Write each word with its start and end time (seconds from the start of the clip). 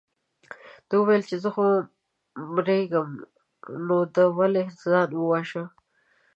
ده 0.87 0.95
وویل 0.99 1.23
زه 1.43 1.49
خو 1.55 1.65
مرېږم 2.53 3.09
نو 3.87 3.97
ده 4.15 4.23
ولې 4.37 4.63
ځان 4.81 5.09
وواژه. 5.15 5.63